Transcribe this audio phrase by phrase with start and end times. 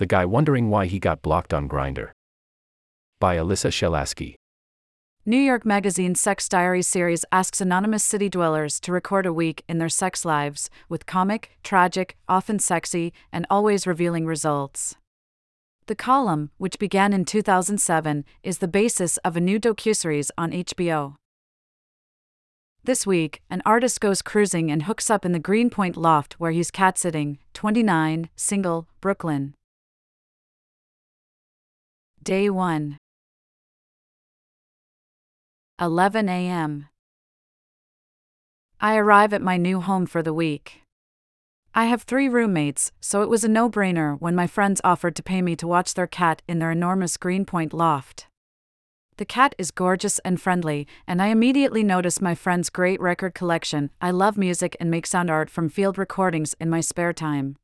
[0.00, 2.12] The Guy Wondering Why He Got Blocked on Grindr.
[3.18, 4.34] By Alyssa Shelasky.
[5.26, 9.76] New York Magazine Sex Diary series asks anonymous city dwellers to record a week in
[9.76, 14.96] their sex lives, with comic, tragic, often sexy, and always revealing results.
[15.84, 21.16] The column, which began in 2007, is the basis of a new docuseries on HBO.
[22.84, 26.70] This week, an artist goes cruising and hooks up in the Greenpoint loft where he's
[26.70, 29.52] cat sitting, 29, single, Brooklyn.
[32.30, 32.96] Day 1
[35.80, 36.86] 11 a.m.
[38.80, 40.82] I arrive at my new home for the week.
[41.74, 45.24] I have three roommates, so it was a no brainer when my friends offered to
[45.24, 48.28] pay me to watch their cat in their enormous Greenpoint loft.
[49.16, 53.90] The cat is gorgeous and friendly, and I immediately notice my friend's great record collection.
[54.00, 57.56] I love music and make sound art from field recordings in my spare time.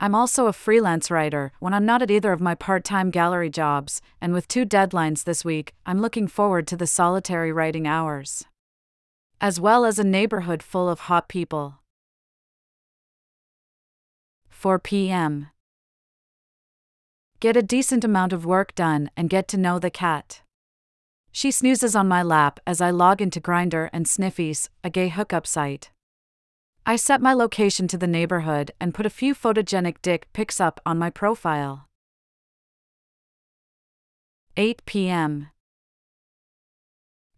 [0.00, 3.50] I'm also a freelance writer when I'm not at either of my part time gallery
[3.50, 8.44] jobs, and with two deadlines this week, I'm looking forward to the solitary writing hours.
[9.40, 11.80] As well as a neighborhood full of hot people.
[14.48, 15.48] 4 p.m.
[17.38, 20.40] Get a decent amount of work done and get to know the cat.
[21.30, 25.46] She snoozes on my lap as I log into Grindr and Sniffies, a gay hookup
[25.46, 25.90] site.
[26.86, 30.80] I set my location to the neighborhood and put a few photogenic dick pics up
[30.84, 31.88] on my profile.
[34.58, 35.48] 8 p.m.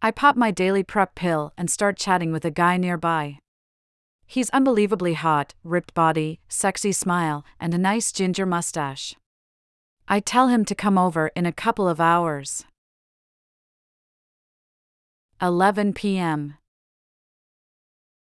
[0.00, 3.38] I pop my daily PrEP pill and start chatting with a guy nearby.
[4.26, 9.14] He's unbelievably hot, ripped body, sexy smile, and a nice ginger mustache.
[10.08, 12.64] I tell him to come over in a couple of hours.
[15.42, 16.54] 11 p.m.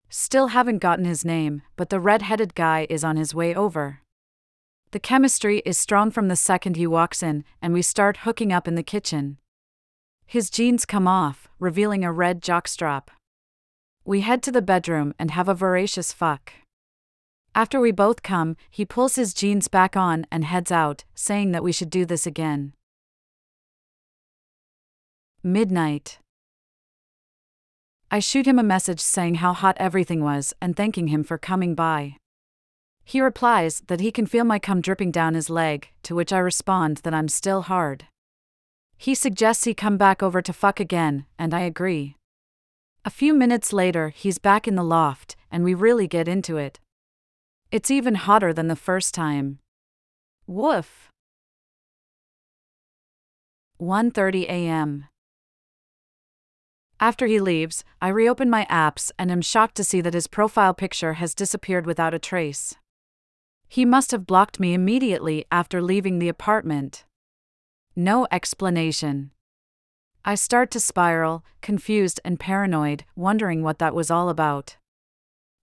[0.09, 4.01] Still haven't gotten his name, but the red headed guy is on his way over.
[4.91, 8.67] The chemistry is strong from the second he walks in, and we start hooking up
[8.67, 9.37] in the kitchen.
[10.25, 13.09] His jeans come off, revealing a red jockstrap.
[14.05, 16.53] We head to the bedroom and have a voracious fuck.
[17.53, 21.63] After we both come, he pulls his jeans back on and heads out, saying that
[21.63, 22.73] we should do this again.
[25.43, 26.19] Midnight.
[28.09, 31.75] I shoot him a message saying how hot everything was and thanking him for coming
[31.75, 32.15] by.
[33.03, 36.37] He replies that he can feel my cum dripping down his leg, to which I
[36.37, 38.05] respond that I'm still hard.
[38.97, 42.15] He suggests he come back over to fuck again, and I agree.
[43.03, 46.79] A few minutes later, he's back in the loft, and we really get into it.
[47.71, 49.59] It's even hotter than the first time.
[50.47, 51.11] Woof.
[53.79, 55.05] 1:30 a.m.
[56.99, 60.73] After he leaves, I reopen my apps and am shocked to see that his profile
[60.73, 62.75] picture has disappeared without a trace.
[63.67, 67.05] He must have blocked me immediately after leaving the apartment.
[67.95, 69.31] No explanation.
[70.25, 74.77] I start to spiral, confused and paranoid, wondering what that was all about.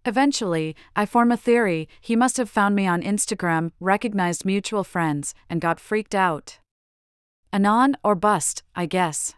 [0.07, 5.35] Eventually, I form a theory he must have found me on Instagram, recognized mutual friends,
[5.51, 6.59] and got freaked out.
[7.53, 9.35] Anon or bust, I guess.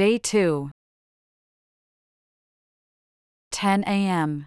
[0.00, 0.70] Day 2
[3.50, 4.46] 10 a.m.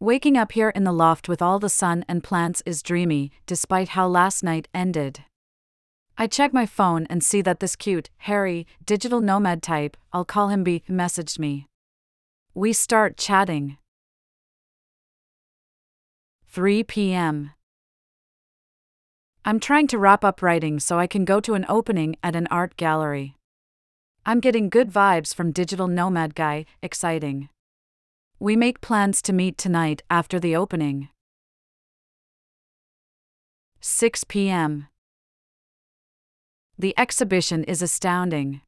[0.00, 3.90] Waking up here in the loft with all the sun and plants is dreamy, despite
[3.90, 5.20] how last night ended.
[6.18, 10.48] I check my phone and see that this cute, hairy, digital nomad type, I'll call
[10.48, 11.68] him B, messaged me.
[12.54, 13.78] We start chatting.
[16.48, 17.52] 3 p.m.
[19.44, 22.48] I'm trying to wrap up writing so I can go to an opening at an
[22.50, 23.36] art gallery.
[24.24, 27.48] I'm getting good vibes from Digital Nomad Guy, exciting.
[28.38, 31.08] We make plans to meet tonight after the opening.
[33.80, 34.86] 6 p.m.
[36.78, 38.60] The exhibition is astounding.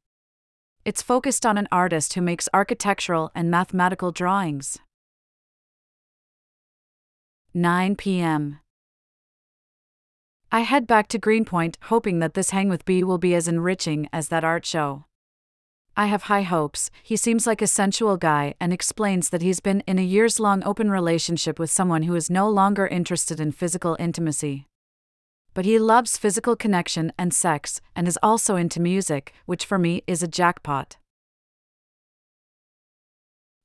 [0.83, 4.79] It's focused on an artist who makes architectural and mathematical drawings.
[7.53, 8.59] 9 p.m.
[10.51, 14.09] I head back to Greenpoint, hoping that this hang with B will be as enriching
[14.11, 15.05] as that art show.
[15.97, 16.91] I have high hopes.
[17.03, 20.61] He seems like a sensual guy and explains that he's been in a years long
[20.65, 24.67] open relationship with someone who is no longer interested in physical intimacy.
[25.53, 30.03] But he loves physical connection and sex, and is also into music, which for me
[30.05, 30.97] is a jackpot.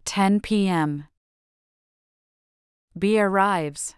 [0.04, 1.08] 10 p.m.
[2.96, 3.96] B arrives.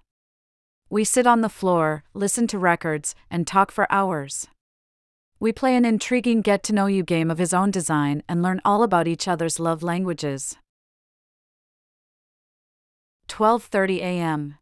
[0.88, 4.48] We sit on the floor, listen to records, and talk for hours.
[5.42, 8.60] We play an intriguing get to know you game of his own design and learn
[8.64, 10.56] all about each other's love languages.
[13.26, 14.58] 12:30 a.m.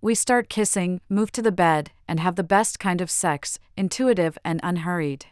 [0.00, 4.38] We start kissing, move to the bed, and have the best kind of sex, intuitive
[4.42, 5.26] and unhurried.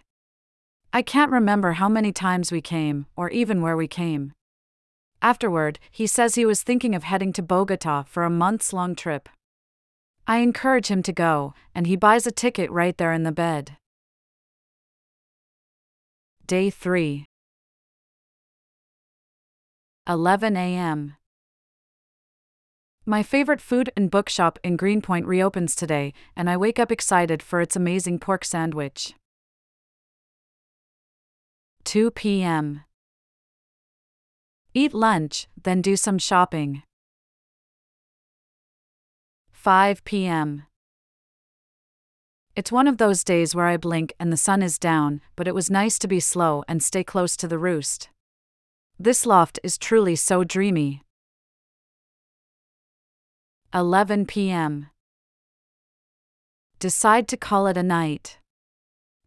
[0.93, 4.35] I can't remember how many times we came, or even where we came.
[5.23, 9.27] Afterward, he says he was thinking of heading to Bogota for a months long trip.
[10.27, 13.77] I encourage him to go, and he buys a ticket right there in the bed.
[16.47, 17.25] Day 3
[20.07, 21.17] 11 a.m.
[23.07, 27.61] My favorite food and bookshop in Greenpoint reopens today, and I wake up excited for
[27.61, 29.15] its amazing pork sandwich.
[31.85, 32.83] 2 p.m.
[34.73, 36.83] Eat lunch, then do some shopping.
[39.65, 40.65] 5 p.m.
[42.55, 45.55] It's one of those days where I blink and the sun is down, but it
[45.55, 48.11] was nice to be slow and stay close to the roost.
[48.99, 51.01] This loft is truly so dreamy.
[53.73, 54.91] 11 p.m.
[56.79, 58.37] Decide to call it a night.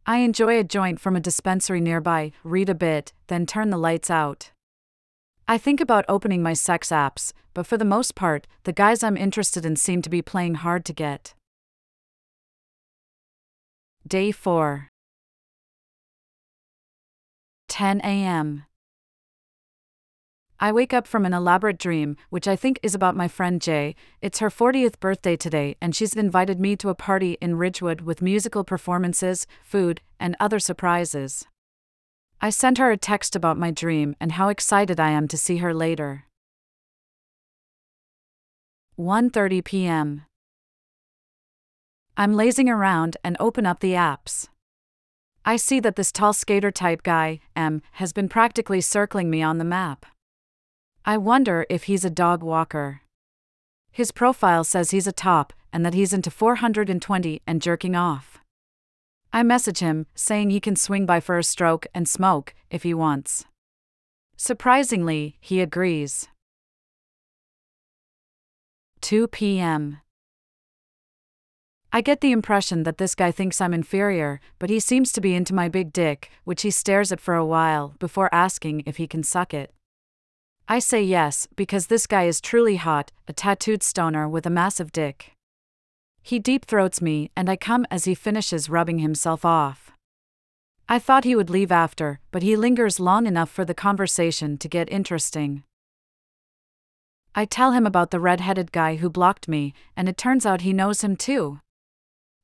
[0.05, 4.11] I enjoy a joint from a dispensary nearby, read a bit, then turn the lights
[4.11, 4.51] out.
[5.49, 9.15] I think about opening my sex apps, but for the most part, the guys I'm
[9.15, 11.35] interested in seem to be playing hard to get.
[14.05, 14.89] Day 4
[17.69, 18.65] 10 a.m.
[20.59, 23.95] I wake up from an elaborate dream, which I think is about my friend Jay.
[24.21, 28.21] It's her 40th birthday today, and she's invited me to a party in Ridgewood with
[28.21, 31.45] musical performances, food, and other surprises.
[32.39, 35.57] I sent her a text about my dream and how excited I am to see
[35.57, 36.25] her later.
[38.97, 40.25] 1:30 p.m.
[42.15, 44.49] I'm lazing around and open up the apps.
[45.45, 49.57] I see that this tall skater type guy, M, has been practically circling me on
[49.57, 50.05] the map.
[51.05, 53.01] I wonder if he's a dog walker.
[53.91, 58.39] His profile says he's a top and that he's into 420 and jerking off.
[59.37, 62.95] I message him, saying he can swing by for a stroke and smoke if he
[62.95, 63.45] wants.
[64.35, 66.27] Surprisingly, he agrees.
[69.01, 69.99] 2 p.m.
[71.93, 75.35] I get the impression that this guy thinks I'm inferior, but he seems to be
[75.35, 79.05] into my big dick, which he stares at for a while before asking if he
[79.05, 79.71] can suck it.
[80.67, 84.91] I say yes, because this guy is truly hot, a tattooed stoner with a massive
[84.91, 85.36] dick.
[86.27, 89.93] He deep throats me, and I come as he finishes rubbing himself off.
[90.89, 94.67] I thought he would leave after, but he lingers long enough for the conversation to
[94.67, 95.63] get interesting.
[97.33, 100.67] I tell him about the red headed guy who blocked me, and it turns out
[100.67, 101.61] he knows him too.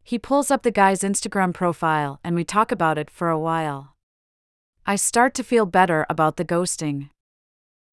[0.01, 3.97] He pulls up the guy's Instagram profile, and we talk about it for a while.
[4.85, 7.09] I start to feel better about the ghosting.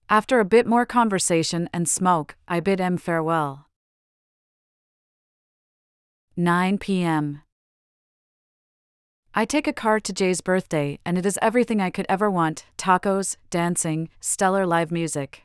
[0.08, 3.66] After a bit more conversation and smoke, I bid M farewell.
[6.40, 7.42] 9 p.m.
[9.34, 12.64] I take a car to Jay's birthday, and it is everything I could ever want
[12.78, 15.42] tacos, dancing, stellar live music.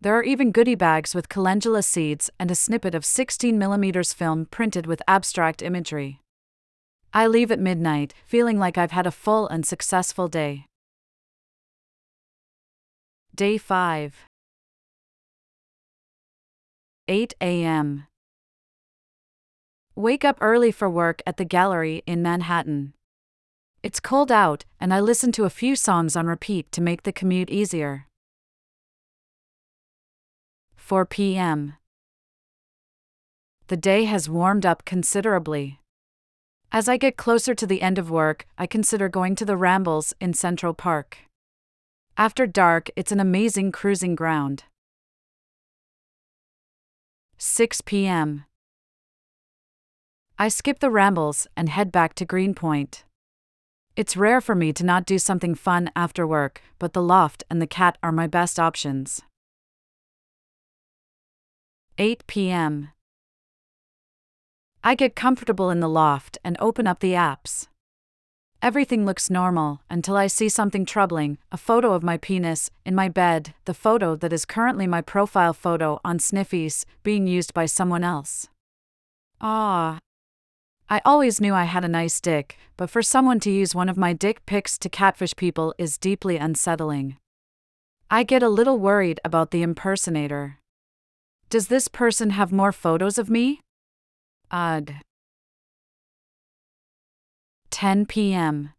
[0.00, 4.86] There are even goodie bags with calendula seeds and a snippet of 16mm film printed
[4.86, 6.20] with abstract imagery.
[7.12, 10.64] I leave at midnight, feeling like I've had a full and successful day.
[13.34, 14.14] Day 5
[17.08, 18.06] 8 a.m.
[19.98, 22.92] Wake up early for work at the gallery in Manhattan.
[23.82, 27.10] It's cold out, and I listen to a few songs on repeat to make the
[27.10, 28.06] commute easier.
[30.76, 31.74] 4 p.m.
[33.66, 35.80] The day has warmed up considerably.
[36.70, 40.14] As I get closer to the end of work, I consider going to the Rambles
[40.20, 41.18] in Central Park.
[42.16, 44.62] After dark, it's an amazing cruising ground.
[47.36, 48.44] 6 p.m.
[50.40, 53.02] I skip the rambles and head back to Greenpoint.
[53.96, 57.60] It's rare for me to not do something fun after work, but the loft and
[57.60, 59.20] the cat are my best options.
[61.98, 62.90] 8 p.m.
[64.84, 67.66] I get comfortable in the loft and open up the apps.
[68.62, 73.08] Everything looks normal until I see something troubling a photo of my penis in my
[73.08, 78.04] bed, the photo that is currently my profile photo on Sniffies, being used by someone
[78.04, 78.46] else.
[79.40, 79.98] Ah.
[80.90, 83.98] I always knew I had a nice dick, but for someone to use one of
[83.98, 87.18] my dick pics to catfish people is deeply unsettling.
[88.10, 90.60] I get a little worried about the impersonator.
[91.50, 93.60] Does this person have more photos of me?
[94.50, 94.92] Ugh.
[97.70, 98.70] 10 p.m.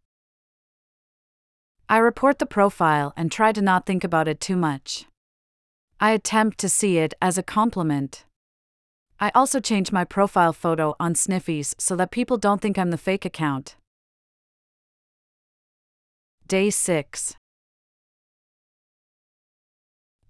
[1.88, 5.06] I report the profile and try to not think about it too much.
[6.00, 8.24] I attempt to see it as a compliment.
[9.22, 12.96] I also change my profile photo on Sniffies so that people don't think I'm the
[12.96, 13.76] fake account.
[16.48, 17.36] Day 6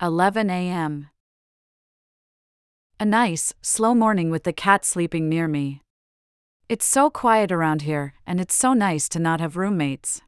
[0.02, 1.08] 11 a.m.
[2.98, 5.82] A nice, slow morning with the cat sleeping near me.
[6.68, 10.20] It's so quiet around here, and it's so nice to not have roommates.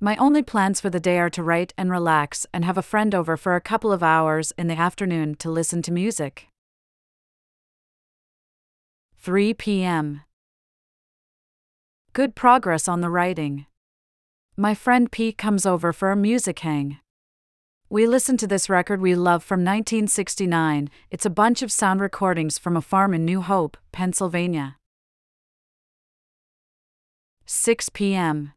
[0.00, 3.14] My only plans for the day are to write and relax and have a friend
[3.14, 6.48] over for a couple of hours in the afternoon to listen to music.
[9.26, 10.20] 3 p.m.
[12.12, 13.66] Good progress on the writing.
[14.56, 17.00] My friend P comes over for a music hang.
[17.90, 20.88] We listen to this record we love from 1969.
[21.10, 24.76] It's a bunch of sound recordings from a farm in New Hope, Pennsylvania.
[27.46, 28.52] 6 p.m.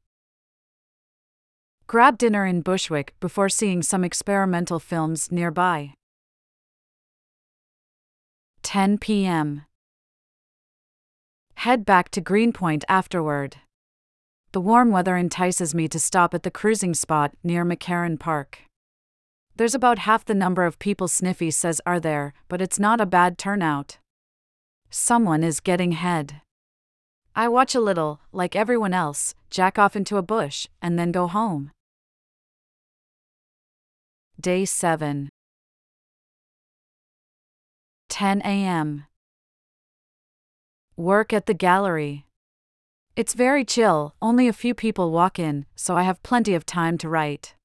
[1.88, 5.96] Grab dinner in Bushwick before seeing some experimental films nearby.
[8.62, 9.64] 10 p.m.
[11.64, 13.58] Head back to Greenpoint afterward.
[14.54, 18.60] The warm weather entices me to stop at the cruising spot near McCarren Park.
[19.58, 23.06] There's about half the number of people Sniffy says are there, but it's not a
[23.06, 23.98] bad turnout.
[24.90, 26.40] Someone is getting head.
[27.36, 31.28] I watch a little, like everyone else, jack off into a bush, and then go
[31.28, 31.72] home.
[34.40, 35.28] Day 7
[38.08, 39.09] 10 a.m.
[41.00, 42.26] Work at the gallery.
[43.16, 46.98] It's very chill, only a few people walk in, so I have plenty of time
[46.98, 47.56] to write.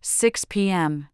[0.00, 1.10] 6 p.m.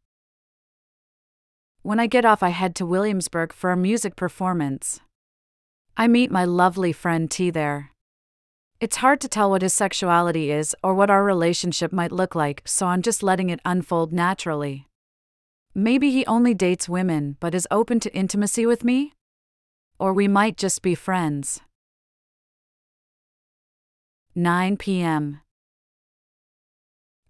[1.82, 5.00] When I get off, I head to Williamsburg for a music performance.
[5.94, 7.90] I meet my lovely friend T there.
[8.80, 12.62] It's hard to tell what his sexuality is or what our relationship might look like,
[12.64, 14.86] so I'm just letting it unfold naturally.
[15.74, 19.12] Maybe he only dates women but is open to intimacy with me?
[20.00, 21.60] Or we might just be friends.
[24.34, 25.42] 9 p.m.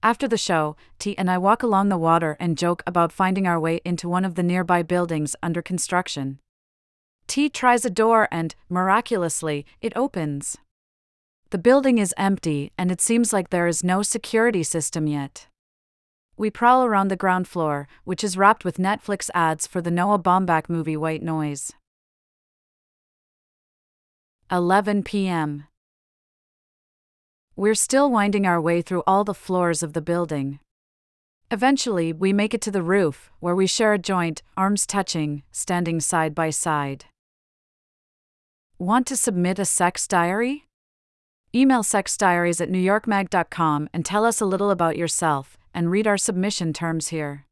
[0.03, 3.59] After the show, T and I walk along the water and joke about finding our
[3.59, 6.39] way into one of the nearby buildings under construction.
[7.27, 10.57] T tries a door and, miraculously, it opens.
[11.51, 15.49] The building is empty and it seems like there is no security system yet.
[16.37, 20.21] We prowl around the ground floor, which is wrapped with Netflix ads for the Noah
[20.21, 21.73] Baumbach movie White Noise.
[24.53, 25.69] 11 p.m.
[27.55, 30.59] We're still winding our way through all the floors of the building.
[31.53, 36.01] Eventually, we make it to the roof, where we share a joint, arms touching, standing
[36.01, 37.05] side by side.
[38.77, 40.65] Want to submit a sex diary?
[41.55, 46.73] Email sexdiaries at newyorkmag.com and tell us a little about yourself, and read our submission
[46.73, 47.47] terms here.